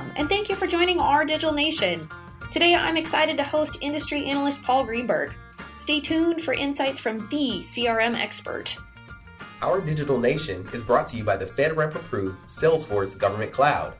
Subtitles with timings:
[0.00, 2.08] Welcome, and thank you for joining our Digital Nation.
[2.50, 5.34] Today I'm excited to host industry analyst Paul Greenberg.
[5.78, 8.74] Stay tuned for insights from the CRM expert.
[9.60, 13.92] Our Digital Nation is brought to you by the FedRAMP approved Salesforce Government Cloud.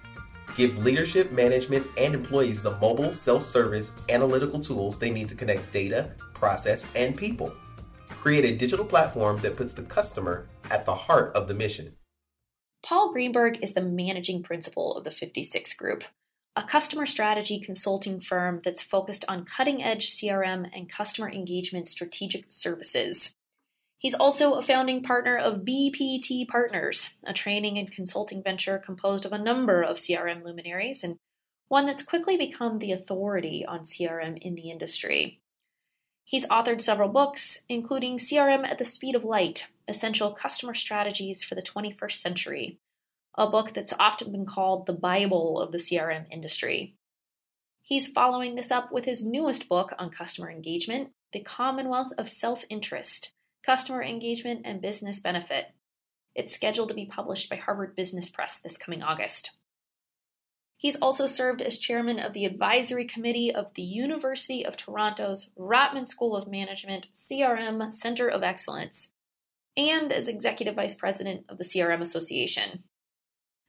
[0.57, 5.71] Give leadership, management, and employees the mobile, self service, analytical tools they need to connect
[5.71, 7.53] data, process, and people.
[8.09, 11.93] Create a digital platform that puts the customer at the heart of the mission.
[12.83, 16.05] Paul Greenberg is the managing principal of the 56 Group,
[16.57, 22.47] a customer strategy consulting firm that's focused on cutting edge CRM and customer engagement strategic
[22.49, 23.33] services.
[23.99, 29.33] He's also a founding partner of BPT Partners, a training and consulting venture composed of
[29.33, 31.17] a number of CRM luminaries and
[31.69, 35.41] one that's quickly become the authority on CRM in the industry.
[36.31, 41.57] He's authored several books, including CRM at the Speed of Light Essential Customer Strategies for
[41.57, 42.79] the 21st Century,
[43.37, 46.95] a book that's often been called the Bible of the CRM industry.
[47.83, 52.65] He's following this up with his newest book on customer engagement, The Commonwealth of Self
[52.71, 53.33] Interest
[53.67, 55.73] Customer Engagement and Business Benefit.
[56.37, 59.57] It's scheduled to be published by Harvard Business Press this coming August.
[60.81, 66.09] He's also served as chairman of the advisory committee of the University of Toronto's Rotman
[66.09, 69.11] School of Management CRM Center of Excellence
[69.77, 72.85] and as executive vice president of the CRM Association.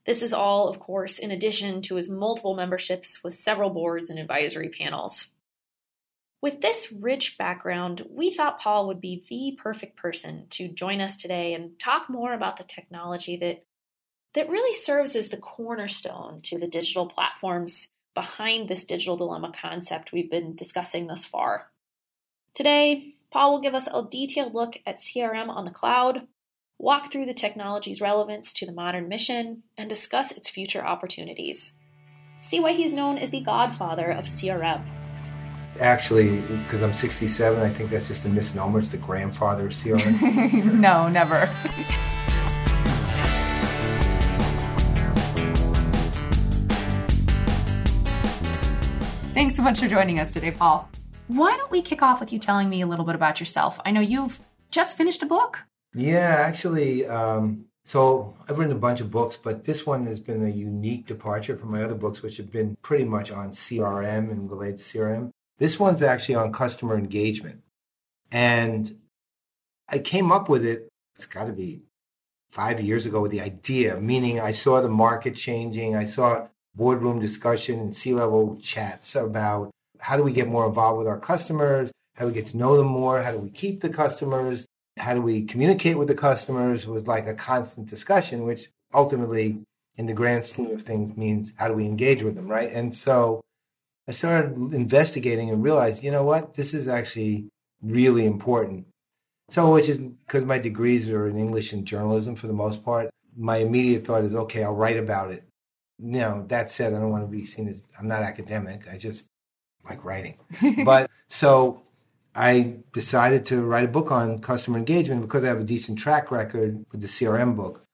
[0.06, 4.18] This is all, of course, in addition to his multiple memberships with several boards and
[4.18, 5.26] advisory panels.
[6.40, 11.18] With this rich background, we thought Paul would be the perfect person to join us
[11.18, 13.66] today and talk more about the technology that
[14.34, 20.12] that really serves as the cornerstone to the digital platforms behind this digital dilemma concept
[20.12, 21.68] we've been discussing thus far.
[22.54, 26.26] Today, Paul will give us a detailed look at CRM on the cloud,
[26.78, 31.72] walk through the technology's relevance to the modern mission, and discuss its future opportunities.
[32.42, 34.84] See why he's known as the godfather of CRM.
[35.80, 38.80] Actually, because I'm 67, I think that's just a misnomer.
[38.80, 40.74] It's the grandfather of CRM.
[40.74, 41.48] no, never.
[49.32, 50.90] Thanks so much for joining us today, Paul.
[51.26, 53.80] Why don't we kick off with you telling me a little bit about yourself?
[53.82, 54.38] I know you've
[54.70, 55.64] just finished a book.
[55.94, 60.44] Yeah, actually, um, so I've written a bunch of books, but this one has been
[60.44, 64.50] a unique departure from my other books, which have been pretty much on CRM and
[64.50, 65.30] related to CRM.
[65.56, 67.62] This one's actually on customer engagement.
[68.30, 68.98] And
[69.88, 71.80] I came up with it, it's got to be
[72.50, 75.96] five years ago with the idea, meaning I saw the market changing.
[75.96, 81.06] I saw boardroom discussion and C-level chats about how do we get more involved with
[81.06, 81.90] our customers?
[82.16, 83.22] How do we get to know them more?
[83.22, 84.66] How do we keep the customers?
[84.98, 89.60] How do we communicate with the customers was like a constant discussion, which ultimately,
[89.96, 92.72] in the grand scheme of things, means how do we engage with them, right?
[92.72, 93.40] And so
[94.08, 97.48] I started investigating and realized, you know what, this is actually
[97.82, 98.86] really important.
[99.50, 103.10] So, which is because my degrees are in English and journalism for the most part,
[103.36, 105.44] my immediate thought is, okay, I'll write about it
[106.02, 108.82] you know, that said, I don't want to be seen as I'm not academic.
[108.90, 109.28] I just
[109.88, 110.36] like writing.
[110.84, 111.82] but so
[112.34, 116.30] I decided to write a book on customer engagement because I have a decent track
[116.30, 117.84] record with the CRM book.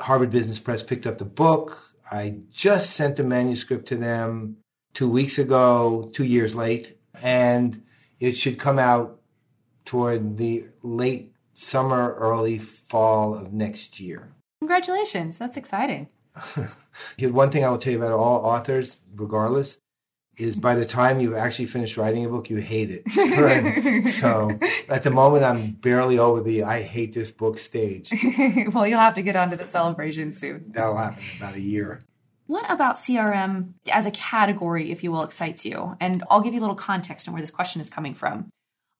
[0.00, 1.78] Harvard Business Press picked up the book.
[2.10, 4.58] I just sent the manuscript to them
[4.92, 7.82] two weeks ago, two years late, and
[8.20, 9.20] it should come out
[9.84, 14.32] toward the late summer, early fall of next year.
[14.60, 15.36] Congratulations.
[15.36, 16.08] That's exciting.
[17.20, 19.78] One thing I will tell you about all authors, regardless,
[20.36, 23.04] is by the time you've actually finished writing a book, you hate it.
[23.16, 24.08] Right?
[24.08, 24.58] so
[24.88, 28.10] at the moment, I'm barely over the I hate this book stage.
[28.72, 30.72] well, you'll have to get onto the celebration soon.
[30.72, 32.02] That'll happen in about a year.
[32.46, 35.96] What about CRM as a category, if you will, excites you?
[36.00, 38.50] And I'll give you a little context on where this question is coming from.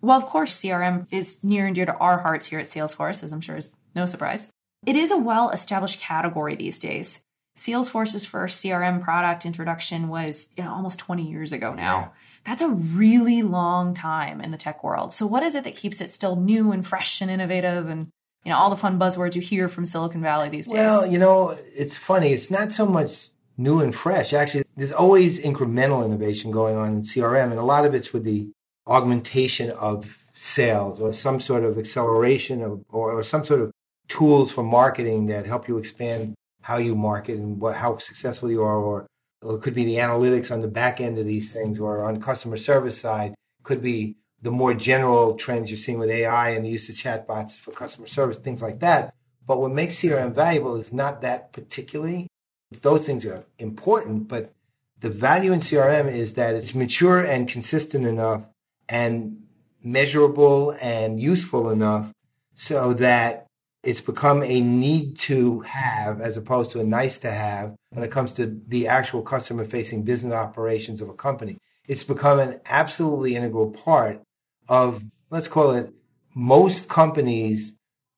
[0.01, 3.33] Well, of course, CRM is near and dear to our hearts here at Salesforce, as
[3.33, 4.49] I'm sure is no surprise.
[4.87, 7.23] It is a well established category these days.
[7.57, 12.01] Salesforce's first CRM product introduction was you know, almost 20 years ago now.
[12.01, 12.09] Yeah.
[12.45, 15.13] That's a really long time in the tech world.
[15.13, 18.09] So what is it that keeps it still new and fresh and innovative and
[18.45, 20.75] you know all the fun buzzwords you hear from Silicon Valley these days?
[20.75, 22.33] Well, you know, it's funny.
[22.33, 24.33] It's not so much new and fresh.
[24.33, 28.25] Actually, there's always incremental innovation going on in CRM and a lot of it's with
[28.25, 28.49] the
[28.87, 33.71] augmentation of sales or some sort of acceleration of, or, or some sort of
[34.09, 36.35] tools for marketing that help you expand
[36.65, 39.07] how you market and what how successful you are, or,
[39.43, 42.19] or it could be the analytics on the back end of these things, or on
[42.19, 43.35] customer service side,
[43.65, 47.59] could be the more general trends you're seeing with AI and the use of chatbots
[47.59, 49.13] for customer service, things like that.
[49.47, 52.29] But what makes CRM valuable is not that particularly.
[52.81, 54.51] Those things are important, but
[55.01, 58.41] the value in CRM is that it's mature and consistent enough
[58.89, 59.43] and
[59.83, 62.11] measurable and useful enough
[62.55, 63.47] so that
[63.85, 68.11] it's become a need to have as opposed to a nice to have when it
[68.11, 71.59] comes to the actual customer facing business operations of a company.
[71.87, 74.23] It's become an absolutely integral part
[74.69, 75.93] of, let's call it,
[76.35, 77.75] most companies.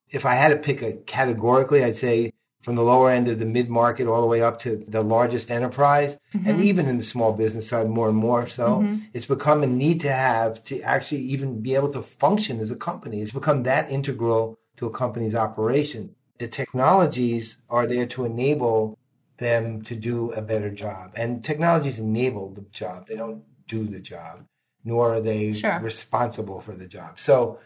[0.08, 2.32] If I had to pick a categorically, I'd say
[2.62, 5.50] from the lower end of the mid market all the way up to the largest
[5.50, 6.48] enterprise, mm-hmm.
[6.48, 8.80] and even in the small business side, more and more so.
[8.80, 9.04] Mm-hmm.
[9.12, 12.76] It's become a need to have to actually even be able to function as a
[12.76, 13.20] company.
[13.20, 16.14] It's become that integral to a company's operation.
[16.38, 18.98] The technologies are there to enable
[19.38, 21.12] them to do a better job.
[21.16, 23.06] And technologies enable the job.
[23.06, 24.44] They don't do the job,
[24.84, 25.78] nor are they sure.
[25.80, 27.18] responsible for the job.
[27.18, 27.58] So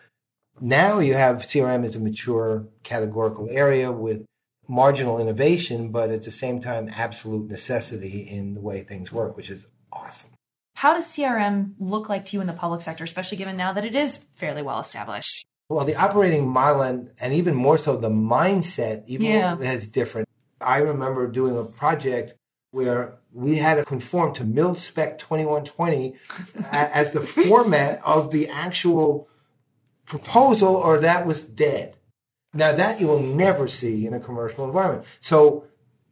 [0.60, 4.24] now you have CRM as a mature categorical area with
[4.68, 9.50] marginal innovation, but at the same time, absolute necessity in the way things work, which
[9.50, 10.30] is awesome.
[10.76, 13.84] How does CRM look like to you in the public sector, especially given now that
[13.84, 15.44] it is fairly well established?
[15.70, 19.56] Well, the operating model and, and even more so the mindset even yeah.
[19.56, 20.28] is different.
[20.60, 22.34] I remember doing a project
[22.72, 26.14] where we had to conform to Mil Spec 2120
[26.72, 29.28] as the format of the actual
[30.06, 31.94] proposal, or that was dead.
[32.52, 35.06] Now, that you will never see in a commercial environment.
[35.20, 35.66] So,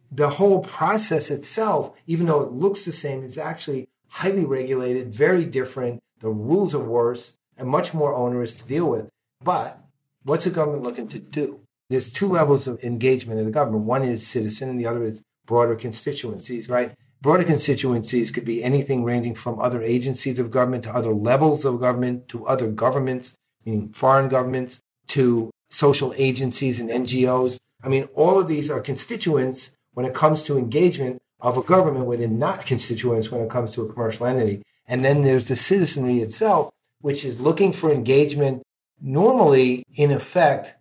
[0.09, 5.43] the whole process itself, even though it looks the same, is actually highly regulated, very
[5.43, 6.01] different.
[6.21, 9.09] The rules are worse and much more onerous to deal with.
[9.43, 9.79] But
[10.23, 11.61] what's the government looking to do?
[11.89, 13.85] There's two levels of engagement in the government.
[13.85, 16.93] One is citizen, and the other is broader constituencies, right?
[17.21, 21.79] Broader constituencies could be anything ranging from other agencies of government to other levels of
[21.79, 23.33] government to other governments,
[23.65, 27.57] meaning foreign governments, to social agencies and NGOs.
[27.83, 32.07] I mean, all of these are constituents when it comes to engagement of a government,
[32.19, 34.61] they're not constituents when it comes to a commercial entity.
[34.87, 36.71] And then there's the citizenry itself,
[37.01, 38.63] which is looking for engagement
[39.01, 40.73] normally, in effect,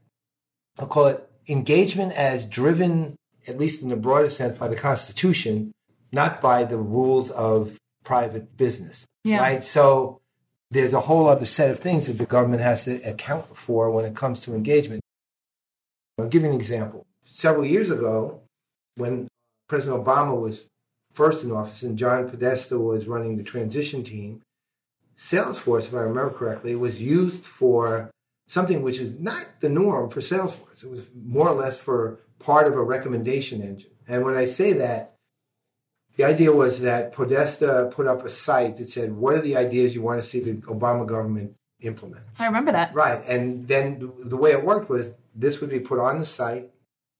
[0.79, 3.17] I'll call it engagement as driven,
[3.47, 5.73] at least in the broadest sense, by the Constitution,
[6.12, 9.05] not by the rules of private business.
[9.25, 9.41] Yeah.
[9.41, 9.65] Right.
[9.65, 10.20] So
[10.70, 14.05] there's a whole other set of things that the government has to account for when
[14.05, 15.03] it comes to engagement.
[16.19, 17.06] I'll give you an example.
[17.26, 18.41] Several years ago,
[18.97, 19.29] when
[19.69, 20.65] President Obama was
[21.15, 24.43] first in office and John Podesta was running the transition team,
[25.19, 28.11] Salesforce, if I remember correctly, was used for
[28.47, 30.82] something which is not the norm for Salesforce.
[30.82, 33.91] It was more or less for part of a recommendation engine.
[34.06, 35.17] And when I say that,
[36.17, 39.94] the idea was that Podesta put up a site that said, What are the ideas
[39.94, 42.25] you want to see the Obama government implement?
[42.38, 42.94] I remember that.
[42.94, 43.25] Right.
[43.26, 46.70] And then the way it worked was this would be put on the site,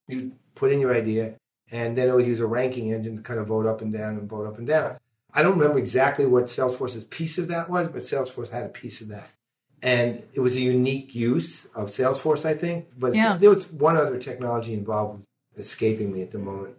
[0.07, 1.35] you put in your idea,
[1.71, 4.17] and then it would use a ranking engine to kind of vote up and down
[4.17, 4.97] and vote up and down.
[5.33, 9.01] I don't remember exactly what Salesforce's piece of that was, but Salesforce had a piece
[9.01, 9.29] of that.
[9.81, 12.87] And it was a unique use of Salesforce, I think.
[12.97, 13.37] But yeah.
[13.37, 15.23] there was one other technology involved
[15.57, 16.75] escaping me at the moment.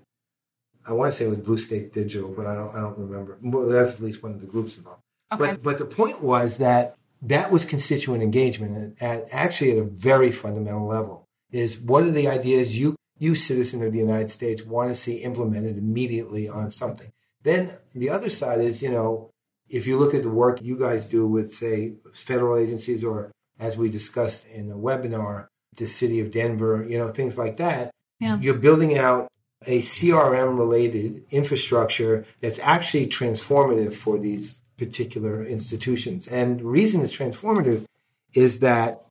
[0.87, 3.38] I want to say it was Blue States Digital, but I don't I don't remember.
[3.43, 5.02] Well, that's at least one of the groups involved.
[5.32, 5.38] Okay.
[5.38, 9.85] But but the point was that that was constituent engagement at, at actually at a
[9.85, 11.25] very fundamental level.
[11.52, 15.16] Is what are the ideas you you citizen of the United States want to see
[15.16, 17.12] implemented immediately on something?
[17.42, 19.30] Then the other side is, you know,
[19.68, 23.76] if you look at the work you guys do with, say, federal agencies or as
[23.76, 28.38] we discussed in a webinar, the city of Denver, you know, things like that, yeah.
[28.38, 29.28] you're building out
[29.66, 36.26] a CRM related infrastructure that's actually transformative for these particular institutions.
[36.26, 37.85] And the reason it's transformative
[38.32, 39.04] is that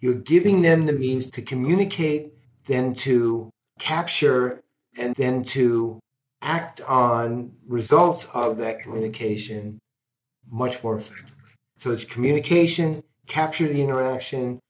[0.00, 2.34] you're giving them the means to communicate,
[2.66, 4.62] then to capture,
[4.98, 6.00] and then to
[6.44, 9.80] act on results of that communication
[10.50, 11.30] much more effectively.
[11.78, 14.60] So it's communication, capture the interaction,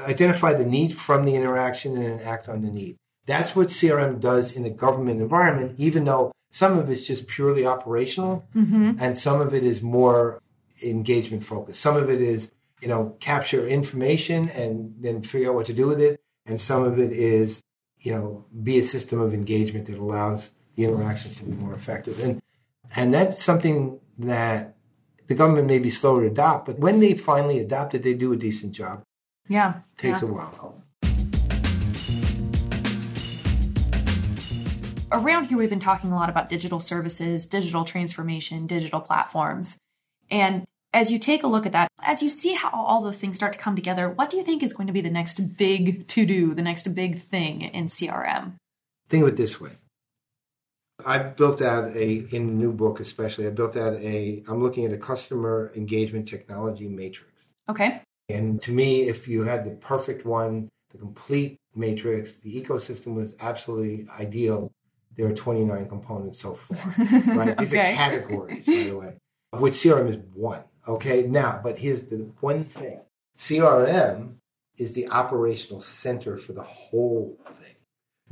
[0.00, 2.96] identify the need from the interaction, and then act on the need.
[3.26, 7.66] That's what CRM does in the government environment, even though some of it's just purely
[7.66, 8.92] operational mm-hmm.
[8.98, 10.40] and some of it is more
[10.82, 11.80] engagement focused.
[11.80, 15.86] Some of it is, you know, capture information and then figure out what to do
[15.86, 16.20] with it.
[16.46, 17.60] And some of it is,
[18.00, 22.20] you know, be a system of engagement that allows the interactions to be more effective.
[22.20, 22.40] And
[22.94, 24.76] and that's something that
[25.26, 28.32] the government may be slower to adopt, but when they finally adopt it, they do
[28.32, 29.02] a decent job.
[29.48, 29.76] Yeah.
[29.96, 30.28] It takes yeah.
[30.28, 30.82] a while.
[35.10, 39.76] Around here, we've been talking a lot about digital services, digital transformation, digital platforms.
[40.30, 40.64] And
[40.94, 43.52] as you take a look at that, as you see how all those things start
[43.52, 46.24] to come together, what do you think is going to be the next big to
[46.24, 48.54] do, the next big thing in CRM?
[49.08, 49.72] Think of it this way
[51.04, 53.46] I've built out a in the new book especially.
[53.46, 54.42] I built out a.
[54.48, 57.32] I'm looking at a customer engagement technology matrix.
[57.68, 58.02] Okay.
[58.28, 63.34] And to me, if you had the perfect one, the complete matrix, the ecosystem was
[63.40, 64.70] absolutely ideal.
[65.16, 66.78] There are 29 components so far.
[67.36, 67.58] Right?
[67.58, 67.92] These Okay.
[67.92, 69.14] are categories, by the way,
[69.52, 70.64] of which CRM is one.
[70.88, 71.22] Okay.
[71.26, 73.00] Now, but here's the one thing:
[73.36, 74.36] CRM
[74.78, 77.74] is the operational center for the whole thing.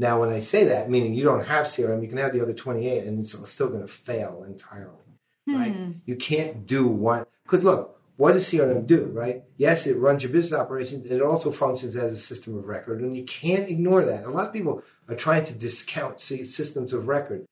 [0.01, 2.55] Now, when I say that, meaning you don't have CRM, you can have the other
[2.55, 5.05] 28 and it's still going to fail entirely,
[5.47, 5.75] right?
[5.75, 5.91] Hmm.
[6.07, 7.27] You can't do one.
[7.45, 9.45] Because look, what does CRM do, right?
[9.59, 11.11] Yes, it runs your business operations.
[11.11, 14.25] It also functions as a system of record, and you can't ignore that.
[14.25, 17.45] A lot of people are trying to discount systems of record.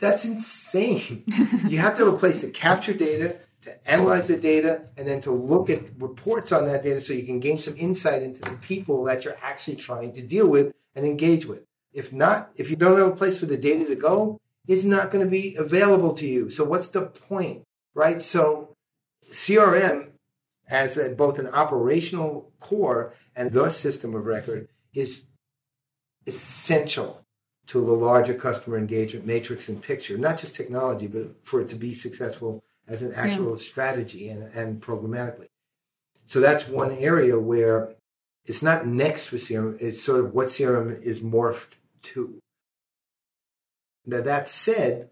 [0.00, 1.22] That's insane.
[1.68, 5.20] you have to have a place to capture data, to analyze the data, and then
[5.20, 8.56] to look at reports on that data so you can gain some insight into the
[8.56, 11.67] people that you're actually trying to deal with and engage with.
[11.98, 14.38] If not, if you don't have a place for the data to go,
[14.68, 16.48] it's not going to be available to you.
[16.48, 18.22] So what's the point, right?
[18.22, 18.76] So
[19.32, 20.10] CRM
[20.70, 25.24] as a, both an operational core and the system of record is
[26.24, 27.24] essential
[27.66, 31.74] to the larger customer engagement matrix and picture, not just technology, but for it to
[31.74, 35.48] be successful as an actual strategy and, and programmatically.
[36.26, 37.96] So that's one area where
[38.44, 42.38] it's not next for CRM, it's sort of what CRM is morphed to.
[44.06, 45.10] Now, that said,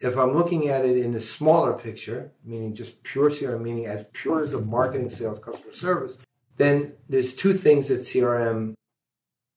[0.00, 4.04] if I'm looking at it in the smaller picture, meaning just pure CRM, meaning as
[4.12, 6.18] pure as a marketing, sales, customer service,
[6.56, 8.74] then there's two things that CRM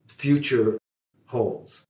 [0.06, 0.78] future
[1.26, 1.82] holds.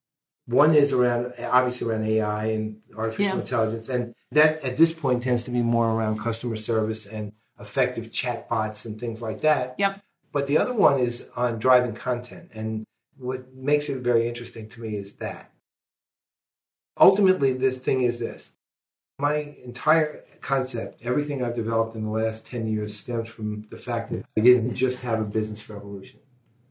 [0.47, 3.41] One is around, obviously, around AI and artificial Yeah.
[3.41, 8.11] intelligence, and that at this point tends to be more around customer service and effective
[8.11, 9.77] chatbots and things like that.
[9.79, 10.01] Yep.
[10.33, 12.51] But the other one is on driving content.
[12.55, 12.85] And
[13.21, 15.53] what makes it very interesting to me is that
[16.99, 18.51] ultimately, this thing is this.
[19.19, 24.11] My entire concept, everything I've developed in the last 10 years, stems from the fact
[24.11, 26.21] that we didn't just have a business revolution.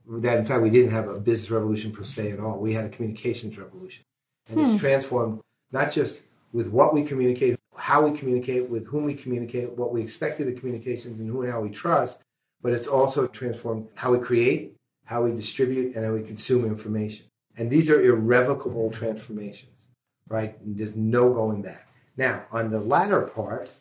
[0.07, 2.57] That, in fact, we didn't have a business revolution per se at all.
[2.57, 4.03] We had a communications revolution.
[4.47, 4.77] And it's hmm.
[4.77, 5.41] transformed
[5.71, 10.01] not just with what we communicate, how we communicate, with whom we communicate, what we
[10.01, 12.23] expected of the communications, and who and how we trust,
[12.63, 14.75] but it's also transformed how we create,
[15.09, 17.25] how we distribute, and how we consume information.
[17.57, 19.87] And these are irrevocable transformations,
[20.27, 20.55] right?
[20.61, 21.87] There's no going back.
[22.15, 23.71] Now, on the latter part,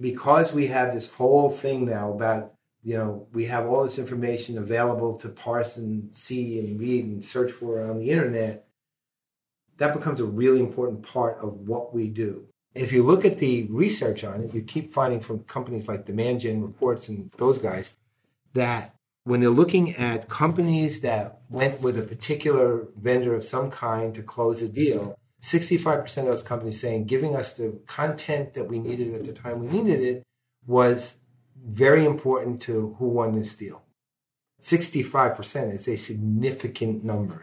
[0.00, 4.56] because we have this whole thing now about, you know, we have all this information
[4.56, 8.66] available to parse and see and read and search for on the internet,
[9.76, 12.46] that becomes a really important part of what we do.
[12.74, 16.40] If you look at the research on it, you keep finding from companies like Demand
[16.40, 17.96] Gen Reports and those guys
[18.54, 24.14] that when they're looking at companies that went with a particular vendor of some kind
[24.14, 28.78] to close a deal, 65% of those companies saying giving us the content that we
[28.78, 30.22] needed at the time we needed it
[30.66, 31.14] was
[31.64, 33.82] very important to who won this deal.
[34.60, 37.42] 65% is a significant number.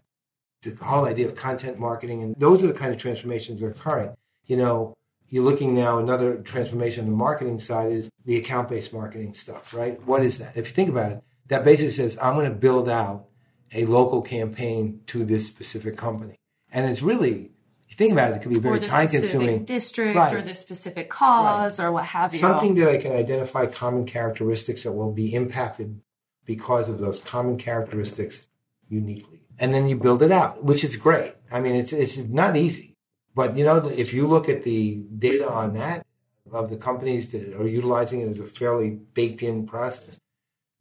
[0.62, 3.70] The whole idea of content marketing, and those are the kind of transformations that are
[3.70, 4.14] occurring.
[4.46, 4.94] You know,
[5.28, 9.72] you're looking now, another transformation on the marketing side is the account based marketing stuff,
[9.72, 10.02] right?
[10.06, 10.56] What is that?
[10.56, 13.26] If you think about it, that basically says, I'm going to build out
[13.74, 16.36] a local campaign to this specific company.
[16.72, 17.50] And it's really,
[17.88, 19.64] you think about it, it could be very time consuming.
[19.64, 20.32] district Right.
[20.32, 22.38] or the specific cause or what have you.
[22.38, 26.00] Something that I can identify common characteristics that will be impacted
[26.44, 28.48] because of those common characteristics
[28.88, 29.42] uniquely.
[29.58, 31.34] And then you build it out, which is great.
[31.50, 32.96] I mean, it's, it's not easy.
[33.34, 36.06] But, you know, if you look at the data on that,
[36.52, 40.18] of the companies that are utilizing it as a fairly baked in process,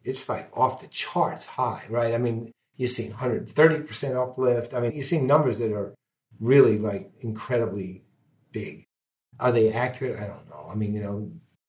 [0.04, 2.14] it's like off the charts high, right?
[2.14, 4.74] I mean, you're seeing 130% uplift.
[4.74, 5.94] I mean, you're seeing numbers that are
[6.40, 8.04] really like incredibly
[8.52, 8.86] big.
[9.40, 10.20] Are they accurate?
[10.20, 10.68] I don't know.
[10.70, 11.20] I mean, you know,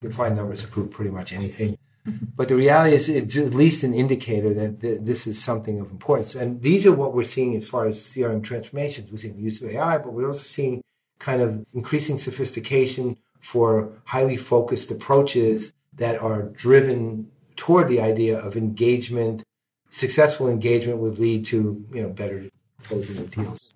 [0.03, 1.77] you can find numbers to prove pretty much anything.
[2.35, 5.91] But the reality is, it's at least an indicator that th- this is something of
[5.91, 6.35] importance.
[6.35, 9.13] And these are what we're seeing as far as CRM transformations.
[9.13, 10.83] We're seeing the use of AI, but we're also seeing
[11.19, 17.31] kind of increasing sophistication for highly focused approaches that are driven
[17.61, 19.43] toward the idea of engagement.
[19.91, 22.49] Successful engagement would lead to, you know, better
[22.85, 23.75] closing of deals.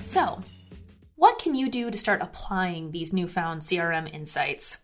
[0.00, 0.40] So,
[1.16, 4.78] what can you do to start applying these newfound CRM insights?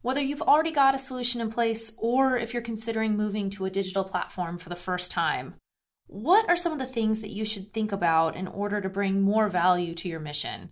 [0.00, 3.70] Whether you've already got a solution in place or if you're considering moving to a
[3.70, 5.56] digital platform for the first time,
[6.06, 9.22] what are some of the things that you should think about in order to bring
[9.22, 10.70] more value to your mission?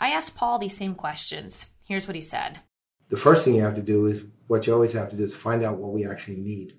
[0.00, 1.68] I asked Paul these same questions.
[1.86, 2.60] Here's what he said.
[3.08, 5.34] The first thing you have to do is what you always have to do is
[5.34, 6.78] find out what we actually need.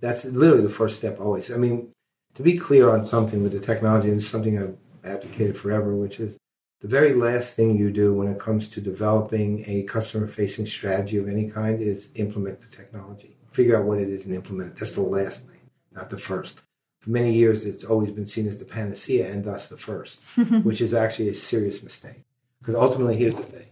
[0.00, 1.50] That's literally the first step always.
[1.50, 1.90] I mean,
[2.34, 6.36] to be clear on something with the technology, and something I've advocated forever, which is
[6.80, 11.16] the very last thing you do when it comes to developing a customer facing strategy
[11.16, 13.36] of any kind is implement the technology.
[13.52, 14.78] Figure out what it is and implement it.
[14.78, 15.60] That's the last thing,
[15.92, 16.60] not the first.
[17.04, 20.20] For many years, it's always been seen as the panacea and thus the first,
[20.62, 22.24] which is actually a serious mistake.
[22.60, 23.66] Because ultimately, here's the thing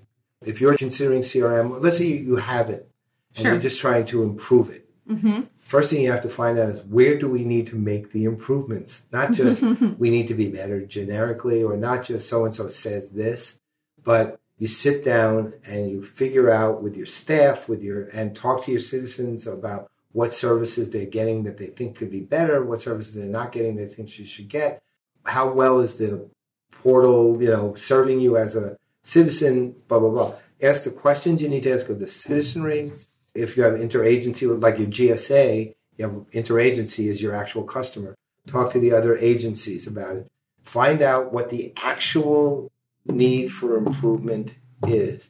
[0.44, 2.90] if you're considering CRM, let's say you have it
[3.34, 3.52] and Sure.
[3.52, 4.86] you're just trying to improve it.
[5.08, 5.44] Mm-hmm.
[5.60, 8.24] First thing you have to find out is where do we need to make the
[8.24, 9.04] improvements?
[9.12, 9.62] Not just
[9.98, 13.58] we need to be better generically or not just so and so says this,
[14.04, 18.66] but you sit down and you figure out with your staff, with your and talk
[18.66, 22.80] to your citizens about what services they're getting that they think could be better, what
[22.80, 24.82] services they're not getting they think you should get.
[25.24, 26.28] How well is the
[26.70, 30.34] portal, you know, serving you as a citizen, blah blah blah.
[30.60, 32.92] Ask the questions you need to ask of the citizenry.
[33.34, 38.14] If you have interagency, like your GSA, you have interagency is your actual customer.
[38.46, 40.26] Talk to the other agencies about it.
[40.64, 42.70] Find out what the actual
[43.06, 44.54] need for improvement
[44.86, 45.28] is.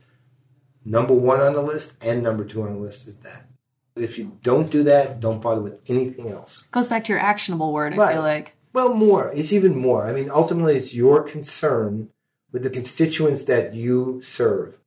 [0.84, 3.46] Number one on the list and number two on the list is that.
[3.94, 6.62] If you don't do that, don't bother with anything else.
[6.70, 8.12] Goes back to your actionable word, I Right.
[8.14, 8.54] feel like.
[8.72, 9.30] Well, more.
[9.34, 10.06] It's even more.
[10.06, 12.08] I mean, ultimately, it's your concern
[12.52, 14.78] with the constituents that you serve.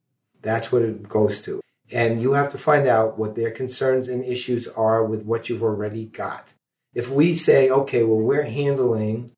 [0.42, 1.60] That's what it goes to.
[1.92, 5.62] And you have to find out what their concerns and issues are with what you've
[5.62, 6.52] already got.
[6.94, 9.30] If we say, okay, well, we're handling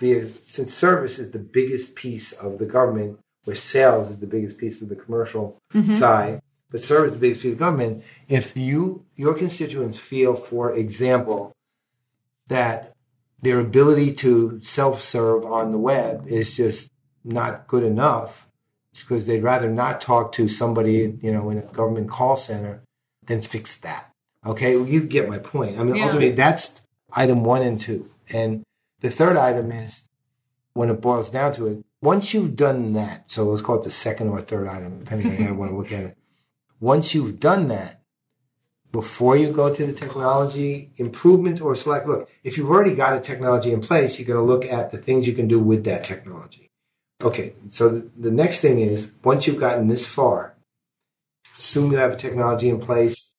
[0.00, 4.82] since service is the biggest piece of the government, where sales is the biggest piece
[4.82, 5.94] of the commercial mm-hmm.
[5.94, 8.02] side, but serve as the biggest piece of government.
[8.28, 11.52] If you, your constituents feel, for example,
[12.48, 12.92] that
[13.42, 16.90] their ability to self-serve on the web is just
[17.24, 18.48] not good enough
[18.92, 22.82] because they'd rather not talk to somebody, you know, in a government call center
[23.26, 24.10] than fix that.
[24.46, 25.78] Okay, well, you get my point.
[25.78, 26.04] I mean, Yeah.
[26.04, 26.80] ultimately, that's
[27.12, 28.10] item one and two.
[28.30, 28.62] And
[29.00, 30.04] the third item is
[30.74, 33.90] when it boils down to it, once you've done that, so let's call it the
[33.90, 36.18] second or third item, depending on how you want to look at it.
[36.84, 38.02] Once you've done that,
[38.92, 43.20] before you go to the technology improvement or select, look, if you've already got a
[43.20, 46.04] technology in place, you're going to look at the things you can do with that
[46.04, 46.70] technology.
[47.22, 50.56] Okay, so the, the next thing is once you've gotten this far,
[51.56, 53.30] assume you have a technology in place.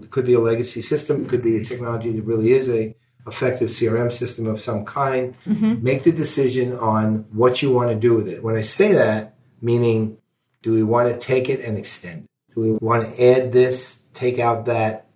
[0.00, 2.94] It could be a legacy system, it could be a technology that really is a
[3.26, 5.34] effective CRM system of some kind.
[5.44, 5.82] Mm-hmm.
[5.82, 8.44] Make the decision on what you want to do with it.
[8.44, 10.18] When I say that, meaning
[10.62, 12.31] do we want to take it and extend it?
[12.54, 15.08] Do we want to add this, take out that?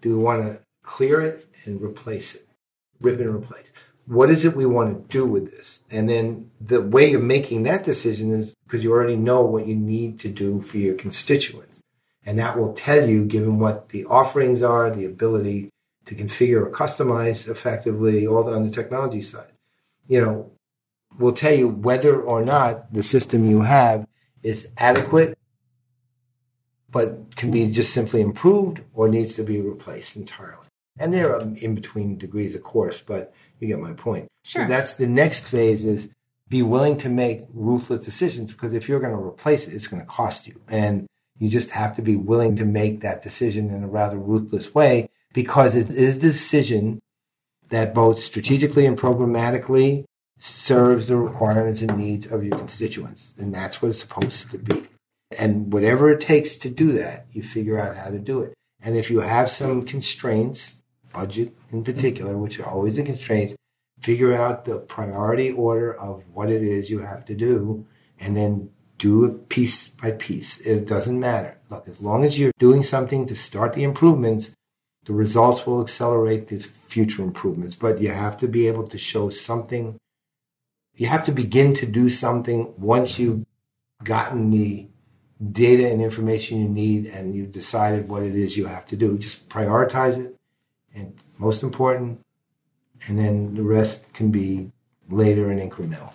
[0.00, 2.46] Do we want to clear it and replace it?
[3.00, 3.70] Rip and replace.
[4.06, 5.80] What is it we want to do with this?
[5.90, 9.76] And then the way you're making that decision is because you already know what you
[9.76, 11.82] need to do for your constituents.
[12.26, 15.70] And that will tell you, given what the offerings are, the ability
[16.06, 19.52] to configure or customize effectively, all the, on the technology side,
[20.08, 20.50] you know,
[21.18, 24.06] will tell you whether or not the system you have
[24.42, 25.36] is adequate,
[26.90, 30.66] but can be just simply improved or needs to be replaced entirely.
[30.98, 34.28] And there are in between degrees, of course, but you get my point.
[34.44, 34.62] Sure.
[34.62, 36.08] So that's the next phase is
[36.48, 40.02] be willing to make ruthless decisions because if you're going to replace it, it's going
[40.02, 40.60] to cost you.
[40.68, 41.06] And
[41.38, 45.08] you just have to be willing to make that decision in a rather ruthless way
[45.32, 47.00] because it is the decision
[47.70, 50.04] that both strategically and programmatically
[50.40, 53.36] serves the requirements and needs of your constituents.
[53.38, 54.82] And that's what it's supposed to be.
[55.38, 58.54] And whatever it takes to do that, you figure out how to do it.
[58.82, 60.78] And if you have some constraints,
[61.12, 63.54] budget in particular, which are always the constraints,
[64.00, 67.86] figure out the priority order of what it is you have to do
[68.18, 70.58] and then do it piece by piece.
[70.58, 71.58] It doesn't matter.
[71.70, 74.50] Look, as long as you're doing something to start the improvements,
[75.04, 77.74] the results will accelerate the future improvements.
[77.74, 79.96] But you have to be able to show something.
[80.96, 83.46] You have to begin to do something once you've
[84.04, 84.88] gotten the
[85.52, 89.18] data and information you need and you've decided what it is you have to do.
[89.18, 90.36] Just prioritize it.
[90.94, 92.20] And most important,
[93.06, 94.70] and then the rest can be
[95.08, 96.12] later and incremental.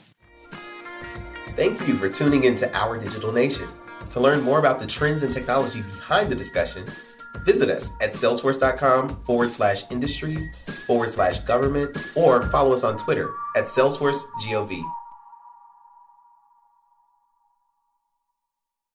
[1.56, 3.68] Thank you for tuning into Our Digital Nation.
[4.12, 6.86] To learn more about the trends and technology behind the discussion,
[7.46, 10.46] visit us at salesforce.com forward slash industries
[10.86, 14.82] forward slash government or follow us on Twitter at salesforcegov.